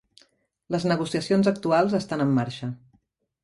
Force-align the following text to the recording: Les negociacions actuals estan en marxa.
Les 0.75 0.87
negociacions 0.93 1.51
actuals 1.53 1.95
estan 2.01 2.27
en 2.29 2.35
marxa. 2.41 2.75